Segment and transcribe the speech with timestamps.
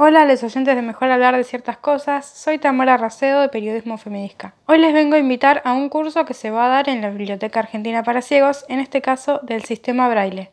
[0.00, 3.98] Hola a los oyentes de Mejor Hablar de Ciertas Cosas, soy Tamara Racedo de Periodismo
[3.98, 4.54] Feminista.
[4.66, 7.10] Hoy les vengo a invitar a un curso que se va a dar en la
[7.10, 10.52] Biblioteca Argentina para Ciegos, en este caso del sistema Braille.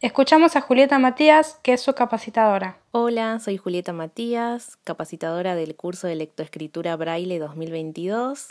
[0.00, 2.78] Escuchamos a Julieta Matías, que es su capacitadora.
[2.90, 8.48] Hola, soy Julieta Matías, capacitadora del curso de lectoescritura Braille 2022.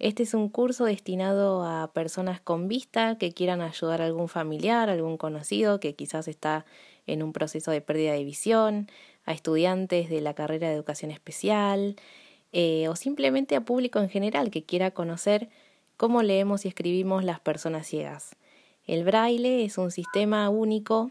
[0.00, 4.88] Este es un curso destinado a personas con vista que quieran ayudar a algún familiar,
[4.88, 6.64] algún conocido que quizás está
[7.06, 8.88] en un proceso de pérdida de visión,
[9.26, 11.96] a estudiantes de la carrera de educación especial
[12.52, 15.50] eh, o simplemente a público en general que quiera conocer
[15.98, 18.36] cómo leemos y escribimos las personas ciegas.
[18.86, 21.10] El braille es un sistema único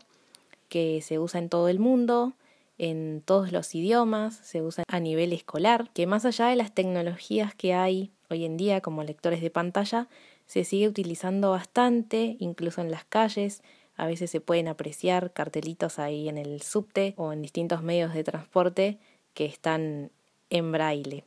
[0.68, 2.34] que se usa en todo el mundo,
[2.80, 7.54] en todos los idiomas, se usa a nivel escolar, que más allá de las tecnologías
[7.54, 10.08] que hay hoy en día como lectores de pantalla,
[10.46, 13.62] se sigue utilizando bastante, incluso en las calles,
[13.96, 18.24] a veces se pueden apreciar cartelitos ahí en el subte o en distintos medios de
[18.24, 18.98] transporte
[19.34, 20.10] que están
[20.50, 21.26] en braille.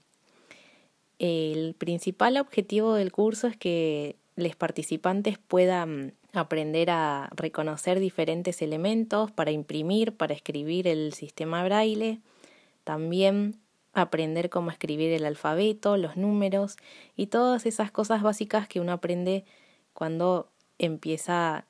[1.19, 9.31] El principal objetivo del curso es que los participantes puedan aprender a reconocer diferentes elementos
[9.31, 12.21] para imprimir, para escribir el sistema braille,
[12.85, 13.57] también
[13.93, 16.77] aprender cómo escribir el alfabeto, los números
[17.17, 19.45] y todas esas cosas básicas que uno aprende
[19.93, 21.67] cuando empieza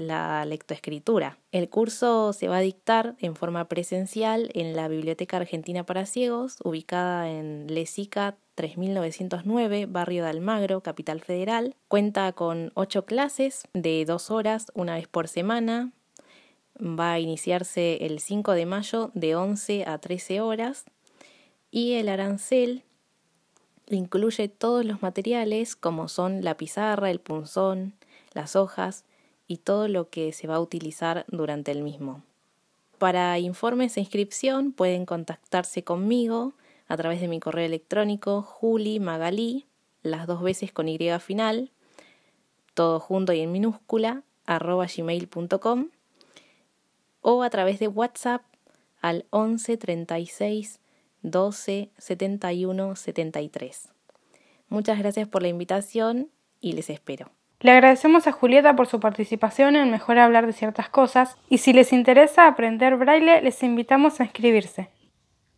[0.00, 1.38] la lectoescritura.
[1.52, 6.56] El curso se va a dictar en forma presencial en la Biblioteca Argentina para Ciegos,
[6.64, 11.76] ubicada en Lesica 3909, barrio de Almagro, Capital Federal.
[11.88, 15.92] Cuenta con ocho clases de dos horas, una vez por semana.
[16.78, 20.86] Va a iniciarse el 5 de mayo de 11 a 13 horas.
[21.70, 22.82] Y el arancel
[23.88, 27.94] incluye todos los materiales como son la pizarra, el punzón,
[28.32, 29.04] las hojas,
[29.46, 32.22] y todo lo que se va a utilizar durante el mismo.
[32.98, 36.52] Para informes e inscripción pueden contactarse conmigo
[36.86, 39.66] a través de mi correo electrónico julimagalí,
[40.02, 41.70] las dos veces con Y final,
[42.74, 45.88] todo junto y en minúscula, arroba gmail.com
[47.22, 48.42] o a través de WhatsApp
[49.00, 50.79] al 11 36
[51.22, 53.88] 12 71 73.
[54.68, 57.30] Muchas gracias por la invitación y les espero.
[57.60, 61.72] Le agradecemos a Julieta por su participación en Mejor Hablar de ciertas cosas y si
[61.72, 64.88] les interesa aprender braille les invitamos a inscribirse.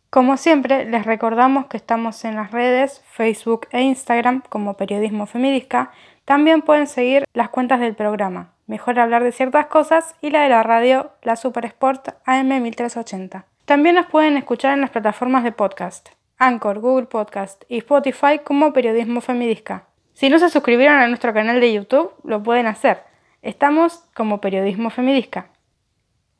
[0.09, 5.91] Como siempre, les recordamos que estamos en las redes Facebook e Instagram como Periodismo Femidisca.
[6.25, 10.49] También pueden seguir las cuentas del programa Mejor Hablar de ciertas cosas y la de
[10.49, 13.52] la radio La Super Sport AM 1380.
[13.65, 18.73] También nos pueden escuchar en las plataformas de podcast Anchor, Google Podcast y Spotify como
[18.73, 19.87] Periodismo Femidisca.
[20.13, 23.03] Si no se suscribieron a nuestro canal de YouTube, lo pueden hacer.
[23.41, 25.47] Estamos como Periodismo Feminista.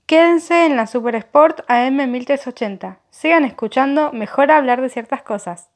[0.06, 3.00] Quédense en la Super Sport AM 1380.
[3.09, 5.69] Sigan escuchando Mejor hablar de ciertas cosas.